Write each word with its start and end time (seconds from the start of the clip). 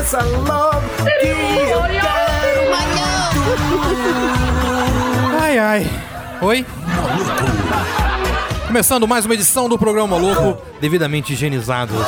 Começa 0.00 0.22
logo 0.22 0.80
que 1.20 1.26
eu 1.26 1.82
quero 1.82 2.00
Ai, 5.38 5.58
ai. 5.58 5.90
Oi? 6.40 6.66
Começando 8.66 9.06
mais 9.06 9.26
uma 9.26 9.34
edição 9.34 9.68
do 9.68 9.78
programa 9.78 10.16
Louco, 10.16 10.62
devidamente 10.80 11.34
higienizados. 11.34 11.98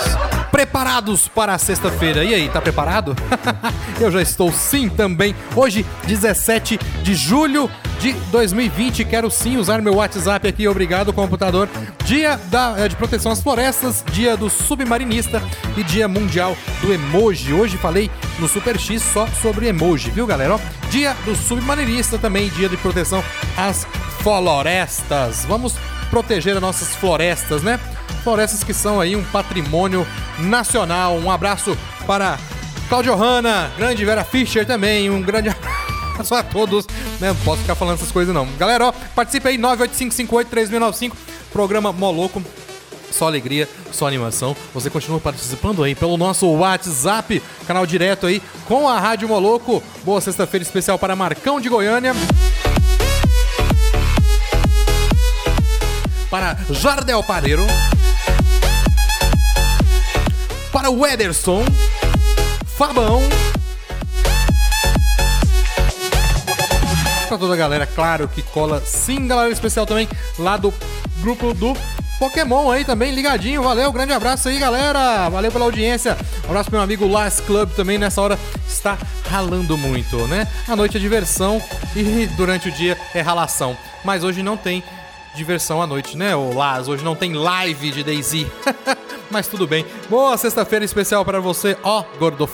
Preparados 0.50 1.28
para 1.28 1.52
a 1.52 1.58
sexta-feira. 1.58 2.24
E 2.24 2.32
aí, 2.32 2.48
tá 2.48 2.62
preparado? 2.62 3.14
Eu 4.00 4.10
já 4.10 4.22
estou 4.22 4.50
sim 4.50 4.88
também. 4.88 5.34
Hoje, 5.54 5.84
17 6.06 6.78
de 7.02 7.14
julho 7.14 7.70
de 8.00 8.12
2020. 8.30 9.04
Quero 9.04 9.30
sim 9.30 9.56
usar 9.56 9.82
meu 9.82 9.96
WhatsApp 9.96 10.48
aqui. 10.48 10.66
Obrigado, 10.66 11.12
computador. 11.12 11.68
Dia 12.04 12.38
da, 12.46 12.74
eh, 12.78 12.88
de 12.88 12.96
proteção 12.96 13.32
às 13.32 13.42
florestas, 13.42 14.04
dia 14.12 14.36
do 14.36 14.50
submarinista 14.50 15.42
e 15.76 15.82
dia 15.82 16.08
mundial 16.08 16.56
do 16.80 16.92
emoji. 16.92 17.52
Hoje 17.52 17.76
falei 17.76 18.10
no 18.38 18.48
Super 18.48 18.78
X 18.78 19.02
só 19.02 19.26
sobre 19.40 19.68
emoji, 19.68 20.10
viu, 20.10 20.26
galera? 20.26 20.54
Ó, 20.54 20.60
dia 20.90 21.14
do 21.24 21.34
submarinista 21.34 22.18
também, 22.18 22.48
dia 22.50 22.68
de 22.68 22.76
proteção 22.76 23.22
às 23.56 23.86
florestas. 24.22 25.44
Vamos 25.44 25.74
proteger 26.10 26.56
as 26.56 26.62
nossas 26.62 26.94
florestas, 26.94 27.62
né? 27.62 27.80
Florestas 28.22 28.62
que 28.62 28.74
são 28.74 29.00
aí 29.00 29.16
um 29.16 29.24
patrimônio 29.24 30.06
nacional. 30.38 31.16
Um 31.16 31.30
abraço 31.30 31.76
para 32.06 32.38
Claudio 32.88 33.14
Hanna, 33.16 33.70
grande 33.76 34.04
Vera 34.04 34.24
Fischer 34.24 34.66
também, 34.66 35.08
um 35.08 35.22
grande 35.22 35.48
abraço 36.12 36.34
a 36.34 36.42
todos. 36.42 36.86
Né? 37.18 37.28
Não 37.28 37.36
posso 37.36 37.62
ficar 37.62 37.74
falando 37.74 37.94
essas 37.96 38.12
coisas 38.12 38.34
não. 38.34 38.46
Galera, 38.58 38.86
ó, 38.86 38.92
participe 39.14 39.48
aí, 39.48 39.58
985583095, 39.58 41.12
programa 41.52 41.92
Moloco. 41.92 42.42
Só 43.12 43.26
alegria, 43.26 43.68
só 43.92 44.08
animação. 44.08 44.56
Você 44.74 44.90
continua 44.90 45.20
participando 45.20 45.84
aí 45.84 45.94
pelo 45.94 46.16
nosso 46.16 46.48
WhatsApp, 46.48 47.42
canal 47.66 47.86
direto 47.86 48.26
aí 48.26 48.42
com 48.66 48.88
a 48.88 48.98
Rádio 48.98 49.28
Moloco. 49.28 49.82
Boa 50.02 50.20
sexta-feira 50.20 50.62
especial 50.62 50.98
para 50.98 51.14
Marcão 51.14 51.60
de 51.60 51.68
Goiânia. 51.68 52.14
Para 56.30 56.56
Jardel 56.70 57.22
Pareiro. 57.22 57.66
Para 60.72 60.90
o 60.90 61.06
Ederson. 61.06 61.62
Fabão. 62.66 63.22
Pra 67.28 67.38
toda 67.38 67.54
a 67.54 67.56
galera, 67.56 67.86
claro 67.86 68.28
que 68.28 68.42
cola 68.42 68.82
sim, 68.84 69.26
galera 69.26 69.52
especial 69.52 69.86
também 69.86 70.08
lá 70.38 70.56
do 70.56 70.72
grupo 71.20 71.54
do 71.54 71.76
Pokémon 72.22 72.70
aí 72.70 72.84
também, 72.84 73.12
ligadinho. 73.12 73.64
Valeu, 73.64 73.90
grande 73.90 74.12
abraço 74.12 74.48
aí, 74.48 74.56
galera. 74.56 75.28
Valeu 75.28 75.50
pela 75.50 75.64
audiência. 75.64 76.16
Um 76.44 76.50
abraço 76.50 76.70
pro 76.70 76.78
meu 76.78 76.84
amigo 76.84 77.08
Last 77.08 77.42
Club 77.42 77.70
também 77.70 77.98
nessa 77.98 78.22
hora 78.22 78.38
está 78.64 78.96
ralando 79.28 79.76
muito, 79.76 80.28
né? 80.28 80.46
A 80.68 80.76
noite 80.76 80.96
é 80.96 81.00
diversão 81.00 81.60
e 81.96 82.28
durante 82.36 82.68
o 82.68 82.72
dia 82.72 82.96
é 83.12 83.20
ralação. 83.20 83.76
Mas 84.04 84.22
hoje 84.22 84.40
não 84.40 84.56
tem 84.56 84.84
diversão 85.34 85.82
à 85.82 85.86
noite, 85.86 86.16
né, 86.16 86.36
ô 86.36 86.52
Las? 86.54 86.86
Hoje 86.86 87.02
não 87.02 87.16
tem 87.16 87.32
live 87.32 87.90
de 87.90 88.04
Daisy. 88.04 88.46
Mas 89.28 89.48
tudo 89.48 89.66
bem. 89.66 89.84
Boa 90.08 90.36
sexta-feira 90.36 90.84
especial 90.84 91.24
para 91.24 91.40
você, 91.40 91.76
ó, 91.82 92.04
gordo 92.20 92.46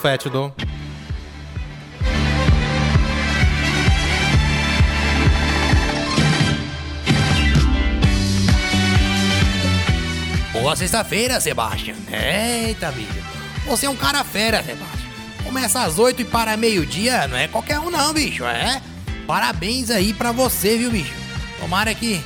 Boa 10.61 10.75
sexta-feira, 10.75 11.39
Sebastian. 11.39 11.95
Eita, 12.11 12.91
bicho. 12.91 13.07
Você 13.65 13.85
é 13.85 13.89
um 13.89 13.95
cara 13.95 14.25
fera, 14.25 14.61
Sebastian. 14.61 15.09
Começa 15.41 15.83
às 15.83 15.97
8 15.97 16.21
e 16.21 16.25
para 16.25 16.57
meio-dia, 16.57 17.29
não 17.29 17.37
é 17.37 17.47
qualquer 17.47 17.79
um 17.79 17.89
não, 17.89 18.13
bicho, 18.13 18.43
é? 18.43 18.81
Parabéns 19.25 19.89
aí 19.89 20.13
pra 20.13 20.33
você, 20.33 20.77
viu, 20.77 20.91
bicho? 20.91 21.13
Tomara 21.61 21.95
que 21.95 22.21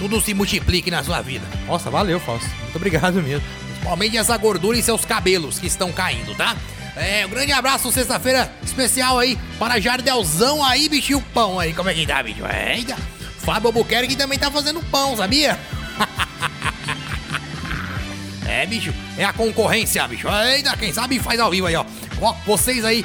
tudo 0.00 0.20
se 0.20 0.34
multiplique 0.34 0.90
na 0.90 1.04
sua 1.04 1.22
vida. 1.22 1.46
Nossa, 1.68 1.90
valeu, 1.90 2.18
Fausto. 2.18 2.48
Muito 2.62 2.76
obrigado 2.76 3.22
mesmo. 3.22 3.46
Principalmente 3.68 4.16
essa 4.16 4.36
gordura 4.36 4.76
em 4.76 4.82
seus 4.82 5.04
cabelos 5.04 5.60
que 5.60 5.68
estão 5.68 5.92
caindo, 5.92 6.34
tá? 6.34 6.56
É, 6.96 7.24
um 7.24 7.30
grande 7.30 7.52
abraço, 7.52 7.90
sexta-feira 7.92 8.52
especial 8.64 9.16
aí 9.18 9.38
para 9.60 9.80
Jardelzão 9.80 10.62
aí, 10.64 10.88
bicho, 10.88 11.12
e 11.12 11.14
o 11.14 11.20
pão 11.20 11.60
aí. 11.60 11.72
Como 11.72 11.88
é 11.88 11.94
que 11.94 12.04
tá, 12.04 12.20
bicho? 12.20 12.42
Eita! 12.44 12.96
Fábio 13.38 13.68
Albuquerque 13.68 14.16
também 14.16 14.38
tá 14.38 14.50
fazendo 14.50 14.82
pão, 14.90 15.16
sabia? 15.16 15.58
É, 18.54 18.64
bicho, 18.66 18.94
é 19.18 19.24
a 19.24 19.32
concorrência, 19.32 20.06
bicho. 20.06 20.28
Eita, 20.28 20.76
quem 20.76 20.92
sabe 20.92 21.18
faz 21.18 21.40
ao 21.40 21.50
vivo 21.50 21.66
aí, 21.66 21.74
ó. 21.74 21.84
Ó, 22.20 22.32
vocês 22.46 22.84
aí, 22.84 23.04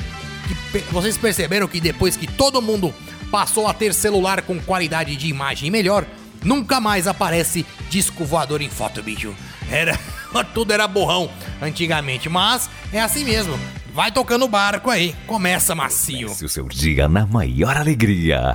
que 0.72 0.82
vocês 0.92 1.18
perceberam 1.18 1.68
que 1.68 1.82
depois 1.82 2.16
que 2.16 2.28
todo 2.28 2.62
mundo 2.62 2.94
passou 3.32 3.68
a 3.68 3.74
ter 3.74 3.92
celular 3.96 4.44
com 4.44 4.60
qualidade 4.62 5.16
de 5.16 5.28
imagem 5.28 5.72
melhor, 5.72 6.06
nunca 6.44 6.80
mais 6.80 7.08
aparece 7.08 7.66
disco 7.90 8.24
voador 8.24 8.62
em 8.62 8.70
foto, 8.70 9.02
bicho. 9.02 9.36
Era, 9.72 9.98
tudo 10.54 10.72
era 10.72 10.88
borrão 10.88 11.32
antigamente, 11.60 12.30
mas 12.30 12.70
é 12.94 13.02
assim 13.02 13.24
mesmo. 13.24 13.60
Vai 13.92 14.12
tocando 14.12 14.46
o 14.46 14.48
barco 14.48 14.92
aí, 14.92 15.16
começa 15.26 15.74
macio. 15.74 16.30
o 16.30 16.48
seu 16.48 16.68
dia 16.68 17.10
na 17.10 17.26
maior 17.26 17.76
alegria. 17.76 18.54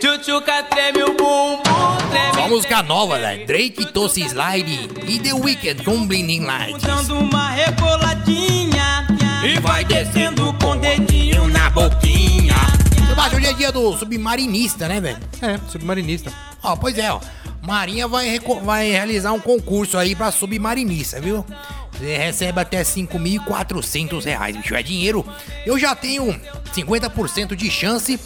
Tchutchuca 0.00 0.62
treme 0.62 1.02
o 1.02 1.14
bumbum. 1.14 1.69
Só 2.34 2.48
música 2.48 2.82
nova, 2.82 3.18
né? 3.18 3.44
Drake, 3.44 3.86
Tosse 3.86 4.22
Slide 4.22 4.90
e 5.06 5.18
The 5.18 5.32
Weeknd 5.34 5.82
com 5.84 6.06
Blinding 6.06 6.44
Lights. 6.44 6.82
Dando 6.82 7.18
uma 7.18 7.50
reboladinha 7.50 9.06
e 9.44 9.58
vai 9.60 9.84
descendo 9.84 10.52
com 10.54 10.72
o 10.72 10.76
dedinho 10.76 11.48
na 11.48 11.70
boquinha. 11.70 12.54
Sebastião, 13.08 13.38
hoje 13.40 13.46
é 13.46 13.52
dia 13.52 13.72
do 13.72 13.96
submarinista, 13.96 14.88
né, 14.88 15.00
velho? 15.00 15.18
É, 15.40 15.58
submarinista. 15.68 16.32
Ó, 16.62 16.76
pois 16.76 16.98
é, 16.98 17.12
ó. 17.12 17.20
Marinha 17.62 18.08
vai, 18.08 18.38
vai 18.62 18.90
realizar 18.90 19.32
um 19.32 19.40
concurso 19.40 19.98
aí 19.98 20.14
pra 20.14 20.32
submarinista, 20.32 21.20
viu? 21.20 21.44
Você 21.92 22.16
recebe 22.16 22.60
até 22.60 22.82
5.400 22.82 24.24
reais, 24.24 24.56
bicho. 24.56 24.74
É 24.74 24.82
dinheiro. 24.82 25.24
Eu 25.66 25.78
já 25.78 25.94
tenho 25.94 26.34
50% 26.74 27.54
de 27.54 27.70
chance 27.70 28.18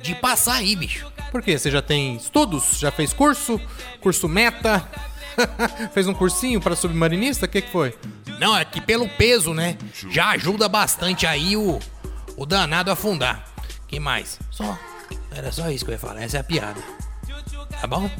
de 0.00 0.14
passar 0.16 0.56
aí, 0.56 0.76
bicho. 0.76 1.11
Por 1.32 1.40
quê? 1.42 1.58
Você 1.58 1.70
já 1.70 1.80
tem 1.80 2.14
estudos? 2.16 2.78
Já 2.78 2.90
fez 2.92 3.14
curso? 3.14 3.58
Curso 4.02 4.28
meta? 4.28 4.86
fez 5.94 6.06
um 6.06 6.12
cursinho 6.12 6.60
para 6.60 6.76
submarinista? 6.76 7.46
O 7.46 7.48
que, 7.48 7.62
que 7.62 7.70
foi? 7.72 7.98
Não, 8.38 8.54
é 8.54 8.66
que 8.66 8.82
pelo 8.82 9.08
peso, 9.08 9.54
né? 9.54 9.78
Já 10.10 10.28
ajuda 10.32 10.68
bastante 10.68 11.26
aí 11.26 11.56
o, 11.56 11.80
o 12.36 12.44
danado 12.44 12.90
a 12.90 12.92
afundar. 12.92 13.46
Que 13.88 13.98
mais? 13.98 14.38
Só. 14.50 14.78
Era 15.34 15.50
só 15.50 15.70
isso 15.70 15.86
que 15.86 15.90
eu 15.90 15.94
ia 15.94 15.98
falar. 15.98 16.20
Essa 16.22 16.36
é 16.36 16.40
a 16.40 16.44
piada. 16.44 16.82
Tá 17.80 17.86
bom? 17.86 18.10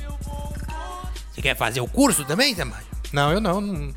Você 1.31 1.43
quer 1.43 1.55
fazer 1.55 1.83
o 1.83 1.87
curso 1.87 2.25
também, 2.25 2.55
Samar? 2.55 2.83
Não, 3.13 3.31
eu 3.31 3.41
não. 3.43 3.61
não- 3.61 3.93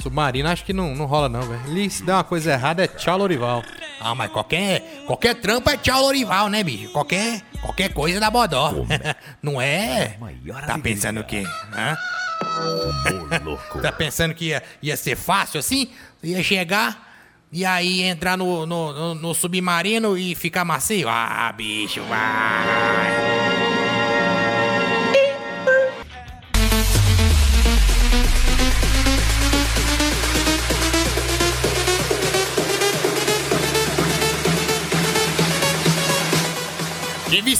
Submarino 0.00 0.48
acho 0.48 0.64
que 0.64 0.72
não, 0.74 0.94
não 0.94 1.06
rola 1.06 1.28
não, 1.28 1.40
velho. 1.42 1.60
Ali 1.64 1.88
se 1.88 2.02
der 2.02 2.12
uma 2.12 2.22
coisa 2.24 2.52
errada 2.52 2.84
é 2.84 2.86
tchau, 2.86 3.16
Lorival. 3.16 3.62
Ah, 3.98 4.14
mas 4.14 4.30
qualquer 4.30 4.85
Qualquer 5.06 5.34
trampo 5.36 5.70
é 5.70 5.76
tchau, 5.76 6.02
Lorival, 6.02 6.48
né, 6.48 6.62
bicho? 6.64 6.90
Qualquer, 6.90 7.42
qualquer 7.60 7.92
coisa 7.92 8.18
dá 8.18 8.30
bodó. 8.30 8.72
Não 9.42 9.60
é? 9.60 10.16
Maior 10.18 10.64
Tá 10.66 10.78
pensando 10.78 11.20
o 11.20 11.24
quê? 11.24 11.44
Hã? 11.72 11.96
Tá 13.82 13.92
pensando 13.92 14.34
que 14.34 14.46
ia, 14.46 14.62
ia 14.82 14.96
ser 14.96 15.16
fácil 15.16 15.60
assim? 15.60 15.90
Ia 16.22 16.42
chegar 16.42 17.06
e 17.52 17.64
aí 17.64 18.02
entrar 18.02 18.36
no, 18.36 18.66
no, 18.66 18.92
no- 18.92 19.14
no 19.14 19.34
submarino 19.34 20.18
e 20.18 20.34
ficar 20.34 20.64
macio? 20.64 21.08
Ah, 21.08 21.52
bicho, 21.56 22.02
vai. 22.04 23.65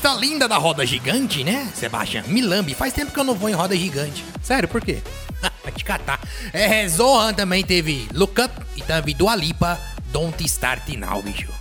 Que 0.06 0.12
vista 0.12 0.24
linda 0.24 0.46
da 0.46 0.56
roda 0.56 0.86
gigante, 0.86 1.42
né, 1.42 1.68
Sebastião? 1.74 2.22
Milambi, 2.28 2.74
faz 2.74 2.92
tempo 2.92 3.10
que 3.10 3.18
eu 3.18 3.24
não 3.24 3.34
vou 3.34 3.48
em 3.48 3.54
roda 3.54 3.76
gigante. 3.76 4.24
Sério, 4.40 4.68
por 4.68 4.80
quê? 4.80 5.02
Vai 5.64 5.72
te 5.72 5.84
catar. 5.84 6.20
É, 6.52 6.86
Zohan 6.86 7.34
também 7.34 7.64
teve 7.64 8.08
Look 8.14 8.40
Up 8.40 8.54
e 8.76 8.82
teve 8.82 9.14
Dua 9.14 9.34
Lipa, 9.34 9.76
Don't 10.12 10.44
Start 10.44 10.88
Now, 10.90 11.20
bicho. 11.22 11.52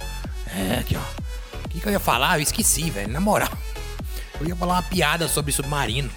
É, 0.56 0.77
aqui, 0.77 0.95
ó. 0.95 1.65
O 1.65 1.69
que, 1.69 1.80
que 1.80 1.88
eu 1.88 1.92
ia 1.92 2.00
falar? 2.00 2.38
Eu 2.38 2.44
esqueci, 2.44 2.92
velho, 2.92 3.12
na 3.12 3.19
moral. 3.19 3.50
Eu 4.39 4.47
ia 4.47 4.56
falar 4.56 4.75
uma 4.75 4.83
piada 4.83 5.27
sobre 5.27 5.51
submarino. 5.51 6.12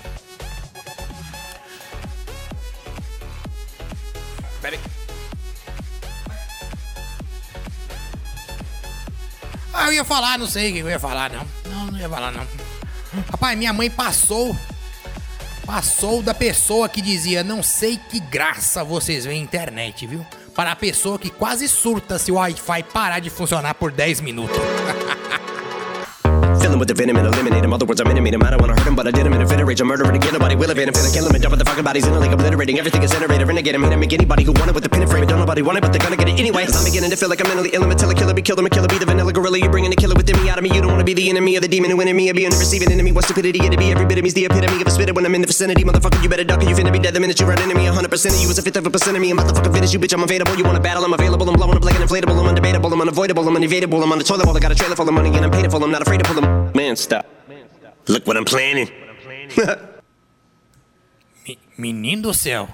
Pera 4.60 4.76
aí. 4.76 4.80
Ah, 9.72 9.86
eu 9.86 9.92
ia 9.92 10.04
falar, 10.04 10.36
não 10.36 10.48
sei 10.48 10.70
o 10.70 10.75
que 10.75 10.78
eu 10.80 10.90
ia 10.90 10.98
falar, 10.98 11.30
não. 11.30 11.57
Não, 11.99 12.03
ia 12.03 12.09
falar, 12.09 12.31
não. 12.31 12.47
Rapaz, 13.31 13.59
minha 13.59 13.73
mãe 13.73 13.91
passou 13.91 14.55
Passou 15.69 16.23
da 16.23 16.33
pessoa 16.33 16.89
que 16.89 17.03
dizia 17.03 17.45
não 17.45 17.62
sei 17.62 17.99
que 18.09 18.19
graça 18.19 18.83
vocês 18.83 19.27
veem 19.27 19.43
internet, 19.43 20.06
viu? 20.06 20.27
Para 20.55 20.73
a 20.73 20.77
pessoa 20.77 21.19
que 21.19 21.29
quase 21.29 21.69
surta 21.69 22.19
se 22.19 22.33
o 22.33 22.37
Wi-Fi 22.37 22.85
parar 22.85 23.19
de 23.19 23.29
funcionar 23.29 23.75
por 23.75 23.93
10 23.93 24.23
minutos. 24.23 24.56
Filling 26.69 26.81
with 26.81 26.88
the 26.88 27.00
venom 27.00 27.17
and 27.17 27.26
eliminate 27.26 27.65
him. 27.65 27.73
Other 27.73 27.87
words, 27.87 27.99
I'm 27.99 28.09
intimate 28.09 28.35
him. 28.35 28.43
I 28.43 28.50
don't 28.50 28.61
wanna 28.61 28.76
hurt 28.76 28.87
him, 28.87 28.94
but 28.94 29.09
I 29.09 29.11
did 29.11 29.25
him 29.25 29.32
in 29.32 29.41
a 29.41 29.49
fit 29.49 29.65
rage. 29.65 29.81
I'm 29.81 29.88
murdering 29.88 30.15
again. 30.15 30.35
Nobody 30.35 30.55
will 30.55 30.69
evade 30.69 30.87
him. 30.87 30.93
Finna 30.93 31.15
kill 31.15 31.25
him 31.25 31.32
and 31.32 31.43
dump 31.43 31.56
the 31.56 31.65
fucking 31.65 31.82
bodies 31.82 32.06
in 32.06 32.12
a 32.12 32.19
lake, 32.20 32.31
obliterating 32.31 32.79
everything 32.79 33.03
incinerator. 33.03 33.47
Renegade 33.47 33.75
him, 33.75 33.82
hit 33.85 33.93
him, 33.94 34.00
make 34.00 34.12
anybody 34.12 34.44
who 34.44 34.53
want 34.53 34.69
it 34.69 34.75
with 34.75 34.82
the 34.85 34.91
pin 34.91 35.00
and 35.00 35.11
frame. 35.11 35.26
Don't 35.26 35.38
nobody 35.38 35.62
want 35.62 35.79
it, 35.79 35.81
but 35.81 35.94
they're 35.94 36.05
gonna 36.05 36.19
get 36.19 36.29
it 36.29 36.38
anyway. 36.38 36.67
Cause 36.67 36.76
I'm 36.76 36.85
beginning 36.85 37.09
to 37.09 37.17
feel 37.17 37.31
like 37.31 37.41
I'm 37.41 37.49
mentally 37.49 37.70
ill. 37.73 37.85
I'm 37.85 37.91
a 37.91 37.97
killer, 37.97 38.12
killer, 38.12 38.35
be 38.35 38.43
killed. 38.43 38.59
I'm 38.59 38.67
a 38.67 38.69
killer, 38.69 38.87
be 38.87 38.99
the 38.99 39.06
vanilla 39.06 39.32
gorilla. 39.32 39.56
You're 39.56 39.70
bringing 39.70 39.88
the 39.88 39.97
killer 39.97 40.15
within 40.15 40.37
me 40.44 40.50
out 40.50 40.59
of 40.59 40.62
me. 40.62 40.69
You 40.76 40.82
don't 40.82 40.93
wanna 40.93 41.09
be 41.09 41.15
the 41.15 41.31
enemy 41.31 41.56
of 41.56 41.62
the 41.62 41.69
demon 41.69 41.91
who 41.91 42.00
in 42.03 42.15
me. 42.15 42.29
I 42.29 42.32
be 42.37 42.44
receiving 42.44 42.93
enemy. 42.93 43.12
What 43.12 43.25
stupidity 43.25 43.64
it'd 43.64 43.79
be. 43.79 43.91
Every 43.91 44.05
bit 44.05 44.19
of 44.19 44.25
me's 44.25 44.35
the 44.35 44.44
epitome 44.44 44.82
of 44.82 44.87
a 44.87 44.91
spitter 44.91 45.14
when 45.14 45.25
I'm 45.25 45.35
in 45.35 45.41
the 45.41 45.47
vicinity. 45.47 45.85
Motherfucker, 45.85 46.23
you 46.23 46.29
better 46.29 46.44
duck 46.44 46.61
or 46.61 46.69
you 46.69 46.76
finna 46.76 46.93
be 46.93 46.99
dead 46.99 47.14
the 47.14 47.21
minute 47.21 47.41
you 47.41 47.47
run 47.47 47.56
into 47.62 47.75
me. 47.75 47.87
100% 47.87 48.05
of 48.05 48.41
you 48.44 48.50
is 48.50 48.59
a 48.59 48.62
fifth 48.62 48.76
of 48.76 48.85
a 48.85 48.91
percent 48.91 49.17
of 49.17 49.23
me. 49.23 49.31
I'm 49.31 49.38
motherfucking 49.38 49.73
finish 49.73 49.94
you, 49.94 49.99
bitch. 49.99 50.12
I'm 50.12 50.23
available. 50.23 50.55
You 50.55 50.64
wanna 50.64 50.81
battle? 50.81 51.03
I'm 51.03 51.14
available. 51.14 51.49
I'm 51.49 51.56
blowing 51.56 51.76
up 51.81 51.85
like 51.85 51.97
an 51.97 52.06
inflatable. 52.06 52.37
I'm 52.37 52.53
undebatable. 52.53 52.93
I'm 52.93 53.00
unavoidable. 53.00 53.49
I'm. 53.49 53.56
I'm 53.56 54.12
on 54.12 54.19
the 54.19 54.25
toilet 54.25 54.44
bowl. 54.44 54.56
I 54.56 54.61
got 54.61 54.71
a 54.71 54.75
trailer 54.75 54.97
full 54.97 55.09
of 55.09 55.14
money 55.14 55.31
and 55.31 55.47
I'm 55.47 55.50
paid. 55.50 55.73
I'm 55.73 55.91
not 55.91 56.03
afraid 56.03 56.19
to 56.19 56.25
pull 56.25 56.41
them. 56.41 56.57
Man, 56.75 56.94
stop. 56.96 57.25
Look 58.08 58.26
what 58.26 58.37
I'm 58.38 58.44
planning. 58.44 58.88
Me- 61.46 61.58
Menino 61.76 62.22
do 62.22 62.34
céu. 62.34 62.69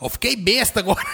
Eu 0.00 0.08
fiquei 0.08 0.36
besta 0.36 0.80
agora. 0.80 1.04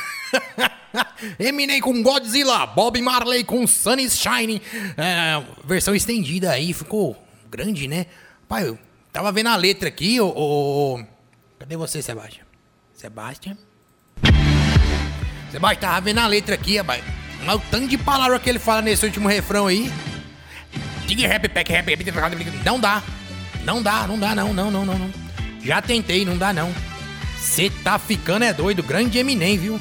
Eminem 1.38 1.81
com 1.81 2.03
Godzilla, 2.03 2.67
Bob 2.67 3.00
Marley 3.03 3.44
com 3.44 3.67
Sun 3.67 3.99
Shine. 4.09 4.61
É, 4.97 5.43
versão 5.65 5.94
estendida 5.94 6.50
aí, 6.50 6.73
ficou 6.73 7.17
grande, 7.50 7.87
né? 7.87 8.06
Pai, 8.49 8.67
eu 8.69 8.79
tava 9.12 9.31
vendo 9.32 9.49
a 9.49 9.56
letra 9.56 9.88
aqui, 9.88 10.21
ô. 10.21 10.29
ô- 10.29 11.05
Cadê 11.59 11.76
você, 11.76 12.00
Sebastião? 12.00 12.47
Sebastião? 12.94 13.56
Sebastião, 15.50 15.91
tava 15.91 16.00
vendo 16.00 16.19
a 16.19 16.26
letra 16.26 16.55
aqui, 16.55 16.79
rapaz. 16.79 17.03
O 17.55 17.59
tanto 17.71 17.88
de 17.88 17.97
palavra 17.99 18.38
que 18.38 18.49
ele 18.49 18.59
fala 18.59 18.82
nesse 18.82 19.05
último 19.06 19.29
refrão 19.29 19.67
aí. 19.67 19.91
Dig 21.09 21.27
rap, 21.27 21.49
pack 21.49 21.73
rap, 21.73 21.89
rap, 21.89 22.05
não 22.63 22.79
dá. 22.79 23.03
Não 23.65 23.83
dá, 23.83 24.07
não 24.07 24.19
dá, 24.19 24.35
não, 24.35 24.53
não, 24.53 24.71
não, 24.71 24.85
não, 24.85 24.99
não. 24.99 25.11
Já 25.65 25.81
tentei, 25.81 26.23
não 26.23 26.37
dá, 26.37 26.53
não. 26.53 26.71
Você 27.39 27.71
tá 27.83 27.99
ficando 27.99 28.45
é 28.45 28.53
doido, 28.53 28.83
grande 28.83 29.19
Eminem, 29.19 29.57
viu? 29.57 29.81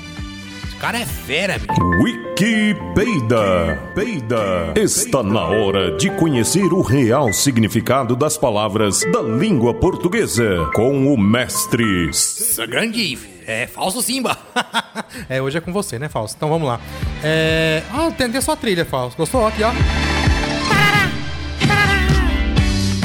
Esse 0.65 0.77
cara 0.77 0.99
é 0.99 1.05
fera, 1.05 1.59
bicho. 1.59 1.73
Wikipedia. 2.01 3.77
Peida. 3.93 4.73
Está 4.73 5.21
na 5.21 5.43
hora 5.43 5.97
de 5.97 6.09
conhecer 6.11 6.71
o 6.71 6.81
real 6.81 7.33
significado 7.33 8.15
das 8.15 8.37
palavras 8.37 9.01
da 9.11 9.21
língua 9.21 9.73
portuguesa 9.73 10.69
com 10.73 11.13
o 11.13 11.17
mestre 11.17 12.09
grande. 12.69 13.19
É 13.45 13.67
falso 13.67 14.01
Simba. 14.01 14.37
É, 15.29 15.41
hoje 15.41 15.57
é 15.57 15.61
com 15.61 15.73
você, 15.73 15.99
né, 15.99 16.07
Fausto? 16.09 16.35
Então 16.37 16.47
vamos 16.49 16.67
lá. 16.67 16.79
É. 17.23 17.83
Ah, 17.91 18.11
tem 18.11 18.27
até 18.27 18.39
sua 18.39 18.55
trilha, 18.55 18.85
Fausto. 18.85 19.17
Gostou? 19.17 19.45
Aqui, 19.47 19.63
ó. 19.63 19.71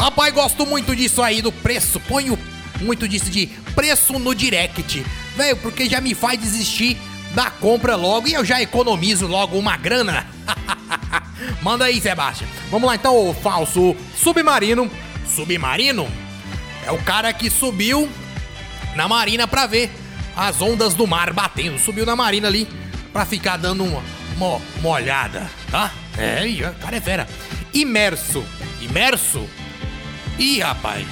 Rapaz, 0.03 0.35
gosto 0.35 0.67
muito 0.67 0.97
disso 0.97 1.23
aí 1.23 1.41
do 1.41 1.53
preço. 1.53 2.01
Ponho 2.01 2.37
muito 2.81 3.07
disso 3.07 3.31
de 3.31 3.47
preço 3.73 4.19
no 4.19 4.35
direct. 4.35 5.07
Velho, 5.37 5.57
porque 5.59 5.89
já 5.89 6.01
me 6.01 6.13
faz 6.13 6.41
desistir 6.41 6.99
da 7.37 7.53
compra 7.53 7.95
logo 7.95 8.27
e 8.27 8.35
eu 8.35 8.45
já 8.45 8.61
economizo 8.61 9.29
logo 9.29 9.57
uma 9.57 9.77
grana. 9.77 10.27
Manda 11.63 11.85
aí, 11.85 12.01
Sebastião. 12.01 12.51
Vamos 12.69 12.89
lá, 12.89 12.97
então, 12.97 13.15
o 13.17 13.33
falso 13.33 13.95
submarino. 14.17 14.91
Submarino 15.25 16.11
é 16.85 16.91
o 16.91 16.99
cara 16.99 17.33
que 17.33 17.49
subiu 17.49 18.11
na 18.97 19.07
marina 19.07 19.47
pra 19.47 19.69
ver 19.69 19.89
as 20.35 20.61
ondas 20.61 20.95
do 20.95 21.07
mar 21.07 21.33
batendo. 21.33 21.79
Subiu 21.79 22.05
na 22.05 22.17
marina 22.17 22.49
ali 22.49 22.67
pra 23.13 23.25
ficar 23.25 23.57
dando 23.57 23.85
uma, 23.85 24.03
uma, 24.37 24.61
uma 24.81 24.89
olhada, 24.89 25.49
tá? 25.71 25.93
É, 26.19 26.43
o 26.69 26.75
cara 26.83 26.97
é 26.97 27.01
fera. 27.01 27.29
Imerso. 27.73 28.45
Imerso? 28.81 29.49
Ih, 30.43 30.61
rapaz. 30.61 31.07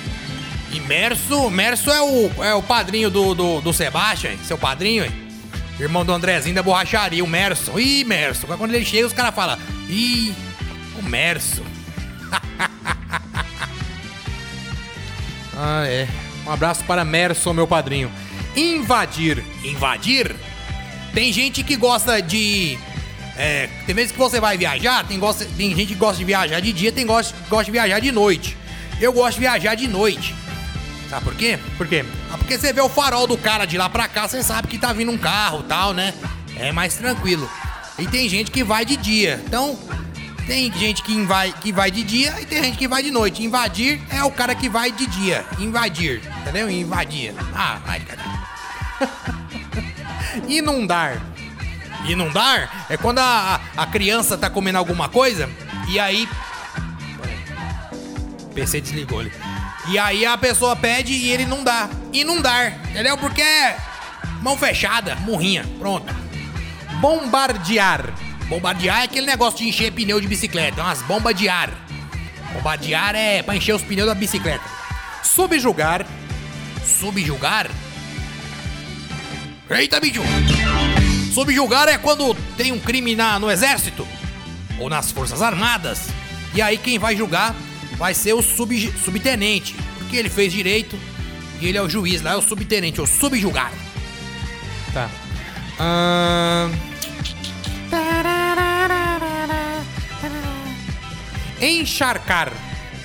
Imerso, 0.73 1.47
Imerso 1.47 1.89
é 1.89 2.03
o, 2.03 2.45
é 2.45 2.55
o 2.55 2.63
padrinho 2.63 3.09
do, 3.09 3.33
do, 3.33 3.61
do 3.61 3.73
Sebastião, 3.73 4.33
hein? 4.33 4.39
seu 4.45 4.59
padrinho, 4.59 5.05
hein? 5.05 5.13
Irmão 5.79 6.05
do 6.05 6.13
Andrezinho 6.13 6.55
da 6.55 6.65
borracharia, 6.65 7.23
o 7.23 7.29
Merso. 7.29 7.79
Ih, 7.79 8.03
Merso. 8.03 8.49
Quando 8.49 8.75
ele 8.75 8.85
chega, 8.85 9.07
os 9.07 9.13
caras 9.13 9.33
falam, 9.33 9.57
ih, 9.89 10.35
o 10.99 11.03
Merso. 11.03 11.63
Ah, 15.63 15.85
é. 15.87 16.09
Um 16.47 16.51
abraço 16.51 16.83
para 16.85 17.05
Merson, 17.05 17.53
meu 17.53 17.67
padrinho. 17.67 18.11
Invadir. 18.57 19.45
invadir. 19.63 20.35
Tem 21.13 21.31
gente 21.31 21.63
que 21.63 21.77
gosta 21.77 22.23
de. 22.23 22.79
É, 23.37 23.69
tem 23.85 23.95
vezes 23.95 24.11
que 24.11 24.17
você 24.17 24.41
vai 24.41 24.57
viajar, 24.57 25.07
tem, 25.07 25.19
gosta, 25.19 25.45
tem 25.59 25.77
gente 25.77 25.89
que 25.89 25.95
gosta 25.97 26.17
de 26.17 26.25
viajar 26.25 26.61
de 26.61 26.73
dia, 26.73 26.91
tem 26.91 27.05
gosta, 27.05 27.37
gosta 27.51 27.67
de 27.67 27.73
viajar 27.73 28.01
de 28.01 28.11
noite. 28.11 28.57
Eu 29.01 29.13
gosto 29.13 29.35
de 29.35 29.41
viajar 29.41 29.75
de 29.75 29.89
noite. 29.89 30.35
Sabe 31.09 31.25
por 31.25 31.35
quê? 31.35 31.59
Por 31.77 31.89
quê? 31.89 32.05
Ah, 32.31 32.39
porque 32.39 32.59
você 32.59 32.73
vê 32.73 32.81
o 32.81 32.89
farol 32.89 33.27
do 33.27 33.37
cara 33.37 33.65
de 33.65 33.77
lá 33.77 33.89
pra 33.89 34.07
cá, 34.07 34.29
você 34.29 34.43
sabe 34.43 34.69
que 34.69 34.79
tá 34.79 34.93
vindo 34.93 35.11
um 35.11 35.19
carro 35.19 35.63
tal, 35.63 35.93
né? 35.93 36.15
É 36.57 36.71
mais 36.71 36.95
tranquilo. 36.95 37.51
E 37.99 38.07
tem 38.07 38.29
gente 38.29 38.51
que 38.51 38.63
vai 38.63 38.85
de 38.85 38.97
dia. 38.97 39.43
Então, 39.47 39.79
tem 40.47 40.73
gente 40.73 41.03
que 41.03 41.21
vai, 41.23 41.53
que 41.53 41.73
vai 41.73 41.91
de 41.91 42.03
dia 42.03 42.41
e 42.41 42.47
tem 42.47 42.63
gente 42.63 42.77
que 42.77 42.87
vai 42.87 43.03
de 43.03 43.11
noite. 43.11 43.43
Invadir 43.43 44.01
é 44.11 44.23
o 44.23 44.31
cara 44.31 44.55
que 44.55 44.69
vai 44.69 44.93
de 44.93 45.07
dia. 45.07 45.45
Invadir. 45.59 46.21
Entendeu? 46.43 46.71
Invadir. 46.71 47.35
Ah, 47.55 47.81
vai, 47.85 48.01
cara. 48.01 48.21
Inundar. 50.47 51.21
Inundar 52.07 52.87
é 52.89 52.97
quando 52.97 53.19
a, 53.19 53.61
a 53.77 53.87
criança 53.87 54.37
tá 54.37 54.51
comendo 54.51 54.79
alguma 54.79 55.09
coisa 55.09 55.49
e 55.89 55.99
aí. 55.99 56.29
PC 58.51 58.81
desligou 58.81 59.21
ali. 59.21 59.33
E 59.89 59.99
aí 59.99 60.27
a 60.27 60.37
pessoa 60.37 60.77
pede 60.77 61.13
e 61.13 61.31
ele 61.31 61.47
não 61.47 61.65
dá. 61.65 61.89
Inundar, 62.13 62.79
entendeu? 62.91 63.17
Porque 63.17 63.43
é 63.43 63.77
mão 64.43 64.57
fechada, 64.57 65.17
murrinha. 65.17 65.65
Pronto. 65.79 66.15
Bombardear. 67.01 68.13
Bombardear 68.49 69.01
é 69.01 69.05
aquele 69.05 69.27
negócio 69.27 69.59
de 69.59 69.69
encher 69.69 69.93
pneu 69.93 70.21
de 70.21 70.27
bicicleta. 70.27 70.83
Umas 70.83 71.03
bombas 71.03 71.35
de 71.35 71.49
ar. 71.49 71.71
Bomba 72.53 72.77
de 72.77 72.95
ar 72.95 73.15
é 73.15 73.43
pra 73.43 73.57
encher 73.57 73.75
os 73.75 73.83
pneus 73.83 74.09
da 74.09 74.15
bicicleta. 74.15 74.65
Subjugar. 75.23 76.05
Subjugar. 76.85 77.71
Eita, 79.71 80.01
bicho! 80.01 80.21
Subjugar 81.33 81.89
é 81.89 81.97
quando 81.97 82.35
tem 82.57 82.73
um 82.73 82.79
crime 82.81 83.15
na, 83.15 83.39
no 83.39 83.49
exército 83.49 84.07
ou 84.81 84.91
nas 84.91 85.13
forças 85.13 85.41
armadas. 85.41 86.09
E 86.53 86.61
aí 86.61 86.77
quem 86.77 86.99
vai 86.99 87.17
julgar 87.17 87.55
vai 88.01 88.15
ser 88.15 88.33
o 88.33 88.43
sub, 88.43 88.93
subtenente. 89.05 89.77
Porque 89.99 90.17
ele 90.17 90.31
fez 90.31 90.53
direito 90.53 90.99
e 91.61 91.67
ele 91.67 91.77
é 91.77 91.83
o 91.83 91.89
juiz 91.89 92.23
lá, 92.23 92.33
é 92.33 92.37
o 92.37 92.43
subtenente, 92.43 93.01
o 93.01 93.07
subjugar. 93.07 93.71
Tá. 94.93 95.09
Ahn, 95.79 96.73
Encharcar. 101.61 102.51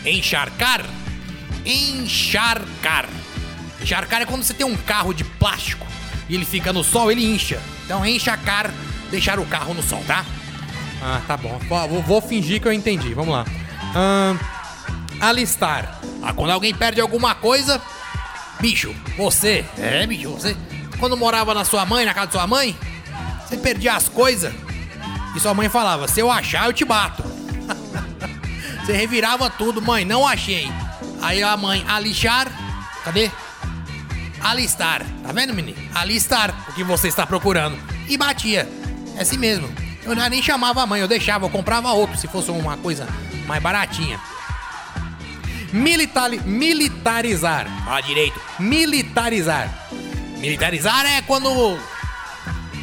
Encharcar. 0.06 0.86
Encharcar. 1.66 3.10
Encharcar 3.82 4.22
é 4.22 4.26
quando 4.26 4.44
você 4.44 4.54
tem 4.54 4.66
um 4.66 4.78
carro 4.78 5.14
de 5.14 5.26
plástico 5.26 5.86
e 6.30 6.36
ele 6.36 6.46
fica 6.46 6.72
no 6.72 6.84
sol, 6.84 7.12
ele 7.12 7.24
incha. 7.24 7.62
Então, 7.84 8.06
encharcar, 8.06 8.74
deixar 9.12 9.40
o 9.40 9.46
carro 9.46 9.74
no 9.74 9.84
sol, 9.84 10.02
tá? 10.08 10.26
Ah, 11.02 11.22
tá 11.28 11.36
bom. 11.36 11.60
Vou, 11.68 12.02
vou 12.02 12.22
fingir 12.22 12.62
que 12.62 12.68
eu 12.68 12.74
entendi. 12.74 13.14
Vamos 13.14 13.34
lá. 13.34 13.46
Ahn, 13.94 14.38
alistar. 15.20 16.00
Ah, 16.22 16.34
quando 16.34 16.52
alguém 16.52 16.74
perde 16.74 17.00
alguma 17.02 17.36
coisa, 17.36 17.82
bicho, 18.60 18.96
você, 19.18 19.66
é, 19.78 20.06
bicho, 20.08 20.32
você, 20.32 20.56
quando 21.00 21.16
morava 21.18 21.54
na 21.54 21.64
sua 21.64 21.86
mãe, 21.86 22.06
na 22.06 22.14
casa 22.14 22.28
de 22.28 22.34
sua 22.34 22.48
mãe, 22.48 22.76
você 23.46 23.58
perdia 23.58 23.94
as 23.94 24.10
coisas 24.10 24.54
e 25.36 25.40
sua 25.40 25.54
mãe 25.54 25.70
falava: 25.70 26.08
se 26.08 26.20
eu 26.20 26.32
achar, 26.32 26.66
eu 26.66 26.74
te 26.74 26.86
bato. 26.86 27.24
você 28.84 28.94
revirava 28.94 29.50
tudo, 29.50 29.82
mãe, 29.82 30.06
não 30.06 30.26
achei. 30.26 30.72
Aí 31.22 31.44
a 31.44 31.56
mãe, 31.58 31.84
alixar, 31.88 32.48
cadê? 33.04 33.30
Alistar, 34.42 35.04
tá 35.24 35.32
vendo, 35.32 35.54
menino? 35.54 35.78
Alistar 35.94 36.54
o 36.70 36.74
que 36.74 36.84
você 36.84 37.08
está 37.08 37.26
procurando. 37.26 37.78
E 38.08 38.18
batia. 38.18 38.70
É 39.18 39.22
assim 39.22 39.38
mesmo. 39.38 39.68
Eu 40.04 40.16
nem 40.30 40.42
chamava 40.42 40.84
a 40.84 40.86
mãe, 40.86 41.02
eu 41.02 41.08
deixava, 41.08 41.46
eu 41.46 41.50
comprava 41.50 41.92
outro 41.92 42.16
se 42.16 42.28
fosse 42.28 42.52
uma 42.52 42.78
coisa 42.78 43.08
mais 43.48 43.62
baratinha. 43.62 44.20
Militari, 45.76 46.40
militarizar. 46.40 47.68
Fala 47.84 48.00
direito. 48.00 48.40
Militarizar. 48.58 49.70
Militarizar 50.38 51.06
é 51.06 51.22
quando 51.22 51.78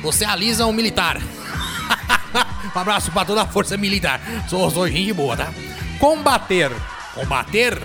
você 0.03 0.27
alisa 0.27 0.67
um 0.67 0.75
militar. 0.75 1.17
um 2.77 2.79
abraço 2.79 3.11
pra 3.11 3.25
toda 3.25 3.41
a 3.41 3.47
força 3.47 3.79
militar. 3.79 4.21
Sou, 4.47 4.71
sou 4.71 4.87
gente 4.87 5.11
boa, 5.15 5.35
tá? 5.35 5.51
Combater. 5.99 6.71
Combater. 7.15 7.81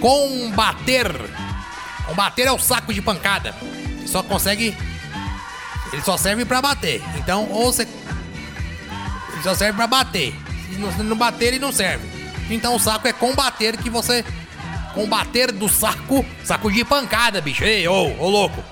Combater. 0.00 1.12
Combater 2.04 2.42
é 2.48 2.52
o 2.52 2.58
saco 2.58 2.92
de 2.92 3.00
pancada. 3.00 3.54
Ele 3.60 4.08
só 4.08 4.20
consegue. 4.24 4.76
Ele 5.92 6.02
só 6.02 6.16
serve 6.16 6.44
pra 6.44 6.60
bater. 6.60 7.00
Então, 7.18 7.48
ou 7.52 7.72
você. 7.72 7.82
Ele 7.82 9.42
só 9.44 9.54
serve 9.54 9.76
pra 9.76 9.86
bater. 9.86 10.34
Se 10.68 10.76
não, 10.76 10.90
se 10.92 11.02
não 11.04 11.16
bater, 11.16 11.46
ele 11.46 11.60
não 11.60 11.70
serve. 11.70 12.13
Então 12.50 12.74
o 12.74 12.78
saco 12.78 13.08
é 13.08 13.12
combater 13.12 13.76
que 13.76 13.88
você. 13.88 14.24
Combater 14.92 15.50
do 15.50 15.68
saco. 15.68 16.24
Saco 16.44 16.70
de 16.70 16.84
pancada, 16.84 17.40
bicho. 17.40 17.64
Ei, 17.64 17.86
ô, 17.88 18.16
ô 18.18 18.28
louco. 18.28 18.62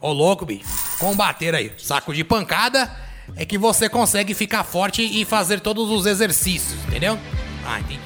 Ô 0.00 0.12
louco, 0.12 0.46
bicho. 0.46 0.68
Combater 0.98 1.54
aí. 1.54 1.72
Saco 1.78 2.14
de 2.14 2.22
pancada 2.22 2.90
é 3.36 3.44
que 3.44 3.58
você 3.58 3.88
consegue 3.88 4.34
ficar 4.34 4.64
forte 4.64 5.02
e 5.02 5.24
fazer 5.24 5.60
todos 5.60 5.90
os 5.90 6.06
exercícios, 6.06 6.78
entendeu? 6.86 7.18
Ah, 7.66 7.80
entendi. 7.80 8.00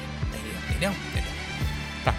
Entendeu? 0.69 0.91
Entendeu? 1.11 1.31
Tá. 2.03 2.15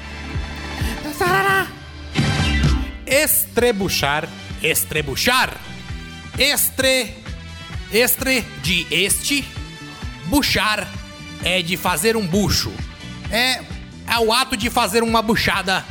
Estrebuchar. 3.07 4.29
Estrebuchar. 4.63 5.57
Estre. 6.39 7.15
Estre 7.93 8.43
de 8.63 8.87
este. 8.91 9.45
Buchar 10.27 10.89
é 11.45 11.63
de 11.63 11.77
fazer 11.77 12.17
um 12.17 12.27
bucho. 12.27 12.73
É, 13.31 13.61
é 14.09 14.19
o 14.19 14.33
ato 14.33 14.57
de 14.57 14.71
fazer 14.71 15.03
uma 15.03 15.23
buchada 15.23 15.85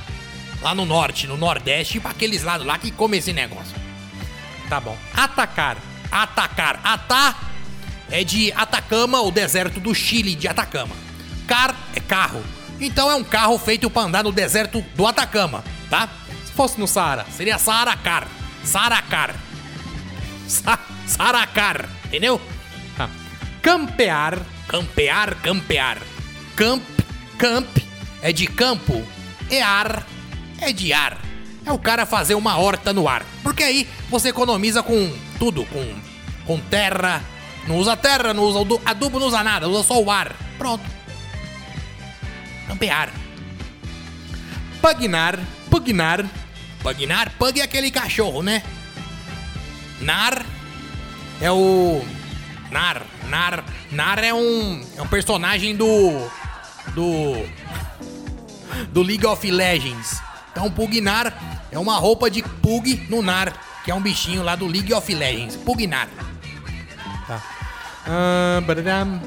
lá 0.62 0.74
no 0.74 0.86
norte, 0.86 1.27
no 1.27 1.38
nordeste, 1.38 2.00
para 2.00 2.12
aqueles 2.12 2.43
lados 2.43 2.65
lá 2.65 2.77
que 2.77 2.91
comem 2.91 3.19
esse 3.19 3.31
negócio. 3.31 3.75
Tá 4.67 4.79
bom. 4.79 4.98
Atacar. 5.15 5.77
Atacar. 6.12 6.79
Atá 6.83 7.36
é 8.10 8.24
de 8.24 8.51
Atacama, 8.53 9.22
o 9.22 9.31
deserto 9.31 9.79
do 9.79 9.93
Chile 9.93 10.36
de 10.36 10.48
Atacama. 10.48 10.95
Car 11.48 11.75
é 11.95 12.00
carro. 12.00 12.43
Então 12.79 13.10
é 13.10 13.15
um 13.15 13.24
carro 13.24 13.57
feito 13.57 13.89
para 13.89 14.03
andar 14.03 14.24
no 14.24 14.31
deserto 14.31 14.83
do 14.95 15.05
Atacama, 15.05 15.63
tá? 15.89 16.10
Se 16.45 16.51
fosse 16.51 16.79
no 16.79 16.88
Saara. 16.88 17.25
Seria 17.36 17.57
Saaracar. 17.57 18.27
Saaracar. 18.63 19.36
Sa 20.48 20.79
Saracar, 21.07 21.89
entendeu? 22.05 22.41
Tá. 22.98 23.10
Campear. 23.62 24.39
Campear, 24.67 25.36
campear. 25.41 25.98
Camp, 26.55 26.84
camp 27.38 27.67
é 28.22 28.32
de 28.32 28.48
campo. 28.48 29.03
E 29.50 29.60
ar 29.62 30.05
é 30.60 30.72
de 30.72 30.93
ar. 30.93 31.20
É 31.65 31.72
o 31.72 31.79
cara 31.79 32.05
fazer 32.05 32.36
uma 32.36 32.58
horta 32.58 32.91
no 32.93 33.08
ar. 33.08 33.25
Porque 33.41 33.63
aí 33.63 33.88
você 34.10 34.29
economiza 34.29 34.82
com 34.84 35.13
tudo, 35.39 35.65
com, 35.65 35.96
com 36.46 36.60
terra. 36.60 37.22
Não 37.67 37.77
usa 37.77 37.96
terra, 37.96 38.34
não 38.34 38.43
usa 38.43 38.60
adubo, 38.86 39.20
não 39.20 39.27
usa 39.27 39.43
nada, 39.43 39.67
usa 39.70 39.84
só 39.84 40.01
o 40.01 40.12
ar. 40.12 40.36
Pronto. 40.58 40.84
Campear. 42.67 43.10
Pugnar. 44.82 45.39
Pugnar. 45.70 46.25
Pugnar, 46.84 47.32
pug 47.39 47.62
é 47.62 47.63
aquele 47.63 47.89
cachorro, 47.89 48.43
né? 48.43 48.62
Nar 50.01 50.46
é 51.39 51.50
o. 51.50 52.03
Nar, 52.74 53.03
Nar. 53.30 53.63
Nar 53.92 54.24
é 54.24 54.34
um. 54.34 54.84
É 54.98 55.01
um 55.01 55.08
personagem 55.08 55.75
do. 55.75 56.27
Do. 56.96 57.46
Do 58.92 59.03
League 59.03 59.25
of 59.25 59.50
Legends. 59.50 60.20
Então, 60.51 60.70
Pugnar 60.72 61.65
é 61.72 61.77
uma 61.77 61.98
roupa 61.98 62.30
de 62.30 62.42
Pug 62.42 63.06
no 63.10 63.22
Nar, 63.22 63.53
que 63.86 63.92
é 63.92 63.96
um 63.96 64.01
bichinho 64.01 64.44
lá 64.44 64.56
do 64.56 64.65
League 64.65 64.92
of 64.92 65.13
Legends. 65.13 65.56
Pugnar. 65.58 66.10
Ah, 68.06 68.62
badadam. 68.65 69.22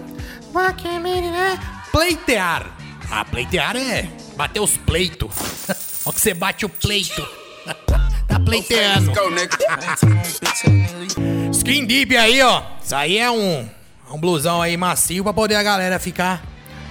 Pleitear. 1.92 2.66
Ah, 3.10 3.24
pleitear 3.24 3.76
é 3.76 4.08
bater 4.36 4.60
os 4.60 4.76
pleitos. 4.76 5.32
Ó 6.04 6.10
que 6.10 6.20
você 6.20 6.34
bate 6.34 6.66
o 6.66 6.68
pleito. 6.68 7.26
tá 8.26 8.40
pleiteando. 8.40 9.12
Skin 11.52 11.86
Deep 11.86 12.16
aí, 12.16 12.42
ó. 12.42 12.75
Isso 12.86 12.94
aí 12.94 13.18
é 13.18 13.28
um, 13.28 13.68
um 14.12 14.16
blusão 14.16 14.62
aí 14.62 14.76
macio 14.76 15.24
pra 15.24 15.32
poder 15.32 15.56
a 15.56 15.62
galera 15.64 15.98
ficar 15.98 16.40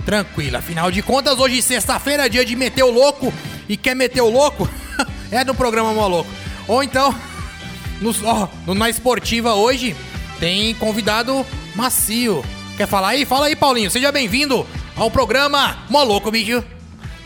tranquila. 0.05 0.59
Afinal 0.59 0.91
de 0.91 1.01
contas, 1.01 1.39
hoje 1.39 1.61
sexta-feira 1.61 2.25
é 2.25 2.29
dia 2.29 2.43
de 2.43 2.53
meter 2.53 2.83
o 2.83 2.91
louco. 2.91 3.33
E 3.69 3.77
quer 3.77 3.95
meter 3.95 4.19
o 4.19 4.29
louco? 4.29 4.69
é 5.31 5.41
do 5.45 5.55
programa 5.55 5.93
Moloco. 5.93 6.29
Ou 6.67 6.83
então, 6.83 7.15
no, 8.01 8.13
ó, 8.25 8.49
no 8.67 8.75
Na 8.75 8.89
Esportiva 8.89 9.53
hoje, 9.53 9.95
tem 10.37 10.75
convidado 10.75 11.45
macio. 11.73 12.43
Quer 12.75 12.87
falar 12.87 13.11
aí? 13.11 13.25
Fala 13.25 13.45
aí, 13.45 13.55
Paulinho. 13.55 13.89
Seja 13.89 14.11
bem-vindo 14.11 14.67
ao 14.97 15.09
programa 15.09 15.77
Moloco, 15.89 16.29
bicho. 16.29 16.61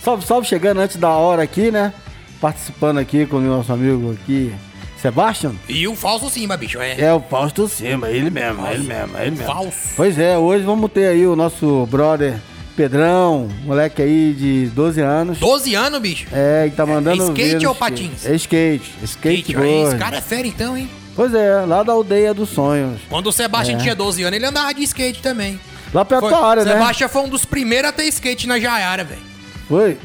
Salve, 0.04 0.24
salve, 0.24 0.48
chegando 0.48 0.80
antes 0.82 0.98
da 0.98 1.10
hora 1.10 1.42
aqui, 1.42 1.72
né? 1.72 1.92
Participando 2.40 3.00
aqui 3.00 3.26
com 3.26 3.38
o 3.38 3.42
nosso 3.42 3.74
amigo 3.74 4.12
aqui, 4.12 4.54
Sebastian. 5.02 5.54
E 5.68 5.88
o 5.88 5.96
falso 5.96 6.30
Simba, 6.30 6.58
bicho. 6.58 6.80
É, 6.80 7.00
É 7.00 7.14
o 7.14 7.20
Fausto 7.22 7.68
Simba, 7.68 8.10
ele 8.10 8.30
mesmo, 8.30 8.66
ele 8.68 8.84
mesmo, 8.84 9.18
ele 9.18 9.32
mesmo. 9.32 9.46
falso. 9.46 9.78
Pois 9.96 10.18
é, 10.20 10.38
hoje 10.38 10.64
vamos 10.66 10.92
ter 10.92 11.08
aí 11.08 11.26
o 11.26 11.36
nosso 11.36 11.86
brother 11.90 12.36
Pedrão, 12.76 13.50
moleque 13.66 14.02
aí 14.02 14.34
de 14.34 14.68
12 14.68 15.02
anos. 15.02 15.38
12 15.40 15.76
anos, 15.76 16.00
bicho. 16.00 16.28
É, 16.32 16.66
e 16.68 16.72
tá 16.72 16.86
mandando 16.86 17.24
É 17.24 17.26
skate 17.28 17.58
ver 17.60 17.68
ou 17.68 17.76
patins? 17.76 18.26
É 18.26 18.36
skate, 18.36 18.92
skate, 19.04 19.42
Skate, 19.52 19.58
aí, 19.58 19.82
esse 19.84 19.98
cara 19.98 20.18
é 20.18 20.22
fera 20.22 20.48
então, 20.48 20.78
hein? 20.78 20.90
Pois 21.16 21.34
é, 21.34 21.66
lá 21.66 21.84
da 21.84 21.92
aldeia 21.92 22.34
dos 22.34 22.50
sonhos. 22.50 23.02
Quando 23.10 23.28
o 23.28 23.32
Sebastião 23.34 23.78
É. 23.78 23.82
tinha 23.82 23.96
12 23.96 24.24
anos, 24.24 24.36
ele 24.38 24.46
andava 24.46 24.74
de 24.74 24.82
skate 24.84 25.22
também. 25.22 25.60
Lá 25.94 26.06
perto 26.06 26.22
Foi, 26.22 26.30
da 26.32 26.40
área, 26.46 26.64
né? 26.64 26.72
Sebastião 26.74 27.10
foi 27.10 27.22
um 27.24 27.28
dos 27.30 27.44
primeiros 27.44 27.90
a 27.90 27.92
ter 27.92 28.04
skate 28.06 28.48
na 28.48 28.58
Jaiara, 28.60 29.04
velho. 29.04 29.22
Foi. 29.68 29.98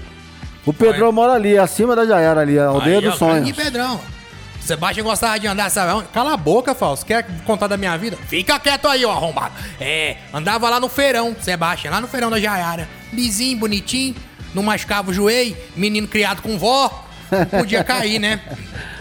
O 0.67 0.73
Pedrão 0.73 1.13
mora 1.13 1.35
ali, 1.35 1.57
acima 1.59 1.95
da 1.95 2.05
Jaiara 2.07 2.41
ali, 2.41 2.59
a 2.59 2.67
aldeia 2.67 2.99
Aí, 2.99 3.05
dos 3.05 3.15
ó, 3.15 3.19
sonhos. 3.19 3.35
grande 3.37 3.53
Pedrão. 3.53 4.01
Sebastião 4.65 5.05
gostava 5.05 5.39
de 5.39 5.47
andar, 5.47 5.71
sabe 5.71 5.93
onde? 5.93 6.09
Cala 6.09 6.33
a 6.33 6.37
boca, 6.37 6.75
Falso. 6.75 7.05
Quer 7.05 7.27
contar 7.45 7.67
da 7.67 7.77
minha 7.77 7.97
vida? 7.99 8.17
Fica 8.29 8.59
quieto 8.59 8.89
aí, 8.89 9.05
ó, 9.05 9.13
arrombado. 9.13 9.55
É, 9.79 10.17
andava 10.33 10.71
lá 10.71 10.81
no 10.81 10.89
feirão, 10.89 11.37
Sebastião, 11.41 11.93
lá 11.93 12.01
no 12.01 12.09
feirão 12.09 12.31
da 12.31 12.41
Jaiara. 12.41 12.89
Lisinho, 13.13 13.59
bonitinho, 13.59 14.15
não 14.55 14.63
machucava 14.63 15.11
o 15.11 15.15
joelho, 15.15 15.57
menino 15.77 16.09
criado 16.09 16.41
com 16.41 16.59
vó, 16.59 17.07
podia 17.51 17.85
cair, 17.85 18.19
né? 18.19 18.41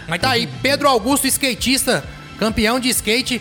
Mas 0.06 0.20
tá 0.20 0.30
aí, 0.30 0.46
Pedro 0.62 0.86
Augusto, 0.88 1.26
skatista, 1.26 2.04
campeão 2.38 2.78
de 2.78 2.90
skate 2.90 3.40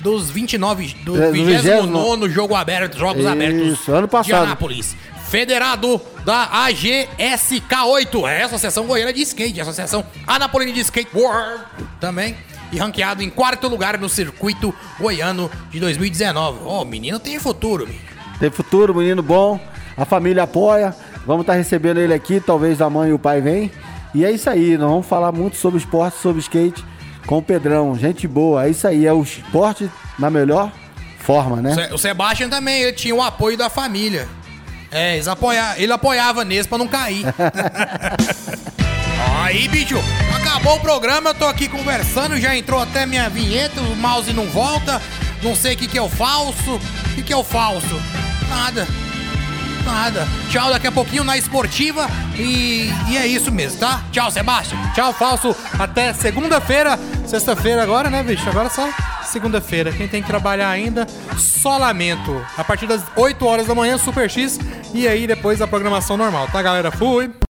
dos 0.00 0.30
29, 0.30 0.96
do 1.04 1.22
É, 1.22 1.26
do 1.28 1.32
29 1.32 2.28
jogo 2.28 2.54
aberto, 2.54 2.98
Jogos 2.98 3.20
Isso, 3.20 3.28
Abertos 3.28 3.88
ano 3.88 4.06
de 4.06 4.10
passado. 4.10 4.42
Anápolis. 4.42 4.96
Federado 5.34 6.00
da 6.24 6.48
AGSK8, 6.68 8.30
é 8.30 8.42
a 8.42 8.46
Associação 8.46 8.86
Goiana 8.86 9.12
de 9.12 9.20
Skate, 9.22 9.60
Associação 9.60 10.06
Anapolina 10.24 10.70
de 10.70 10.78
Skateboard 10.78 11.60
também. 11.98 12.36
E 12.70 12.78
ranqueado 12.78 13.20
em 13.20 13.28
quarto 13.28 13.66
lugar 13.66 13.98
no 13.98 14.08
circuito 14.08 14.72
goiano 14.96 15.50
de 15.72 15.80
2019. 15.80 16.60
Ó, 16.64 16.82
o 16.82 16.84
menino 16.84 17.18
tem 17.18 17.36
futuro, 17.40 17.84
menino. 17.84 18.04
Tem 18.38 18.48
futuro, 18.48 18.94
menino 18.94 19.24
bom. 19.24 19.58
A 19.96 20.04
família 20.04 20.44
apoia. 20.44 20.94
Vamos 21.26 21.40
estar 21.40 21.54
recebendo 21.54 21.98
ele 21.98 22.14
aqui. 22.14 22.38
Talvez 22.38 22.80
a 22.80 22.88
mãe 22.88 23.10
e 23.10 23.12
o 23.12 23.18
pai 23.18 23.40
venham. 23.40 23.68
E 24.14 24.24
é 24.24 24.30
isso 24.30 24.48
aí. 24.48 24.78
Nós 24.78 24.88
vamos 24.88 25.06
falar 25.06 25.32
muito 25.32 25.56
sobre 25.56 25.80
esporte, 25.80 26.16
sobre 26.16 26.40
skate 26.42 26.84
com 27.26 27.38
o 27.38 27.42
Pedrão. 27.42 27.98
Gente 27.98 28.28
boa. 28.28 28.66
É 28.66 28.70
isso 28.70 28.86
aí. 28.86 29.04
É 29.04 29.12
o 29.12 29.24
esporte 29.24 29.90
na 30.16 30.30
melhor 30.30 30.70
forma, 31.18 31.60
né? 31.60 31.88
O 31.92 31.98
Sebastian 31.98 32.48
também, 32.48 32.82
ele 32.82 32.92
tinha 32.92 33.16
o 33.16 33.20
apoio 33.20 33.58
da 33.58 33.68
família. 33.68 34.28
É, 34.94 35.14
eles 35.14 35.26
apoia... 35.26 35.74
ele 35.76 35.92
apoiava 35.92 36.44
nesse 36.44 36.68
pra 36.68 36.78
não 36.78 36.86
cair. 36.86 37.24
Aí, 39.42 39.66
bicho, 39.66 39.96
acabou 40.34 40.76
o 40.76 40.80
programa, 40.80 41.30
eu 41.30 41.34
tô 41.34 41.46
aqui 41.46 41.68
conversando, 41.68 42.40
já 42.40 42.56
entrou 42.56 42.80
até 42.80 43.04
minha 43.04 43.28
vinheta, 43.28 43.80
o 43.80 43.96
mouse 43.96 44.32
não 44.32 44.46
volta, 44.46 45.02
não 45.42 45.56
sei 45.56 45.74
o 45.74 45.76
que 45.76 45.88
que 45.88 45.98
é 45.98 46.02
o 46.02 46.08
falso. 46.08 46.76
O 46.76 47.14
que 47.16 47.22
que 47.24 47.32
é 47.32 47.36
o 47.36 47.42
falso? 47.42 48.00
Nada. 48.48 48.86
Nada. 49.84 50.28
Tchau, 50.48 50.70
daqui 50.70 50.86
a 50.86 50.92
pouquinho 50.92 51.24
na 51.24 51.36
esportiva 51.36 52.08
e, 52.36 52.88
e 53.08 53.16
é 53.16 53.26
isso 53.26 53.50
mesmo, 53.50 53.78
tá? 53.80 54.04
Tchau, 54.12 54.30
Sebastião. 54.30 54.80
Tchau, 54.94 55.12
falso. 55.12 55.54
Até 55.78 56.12
segunda-feira. 56.12 56.98
Sexta-feira 57.26 57.82
agora, 57.82 58.08
né, 58.08 58.22
bicho? 58.22 58.48
Agora 58.48 58.70
só 58.70 58.88
segunda-feira. 59.28 59.92
Quem 59.92 60.06
tem 60.06 60.22
que 60.22 60.28
trabalhar 60.28 60.70
ainda, 60.70 61.06
só 61.36 61.76
lamento. 61.76 62.44
A 62.56 62.62
partir 62.62 62.86
das 62.86 63.02
8 63.16 63.44
horas 63.44 63.66
da 63.66 63.74
manhã, 63.74 63.98
Super 63.98 64.30
X. 64.30 64.58
E 64.92 65.08
aí 65.08 65.26
depois 65.26 65.60
a 65.60 65.66
programação 65.66 66.16
normal, 66.16 66.48
tá, 66.48 66.62
galera? 66.62 66.90
Fui. 66.90 67.30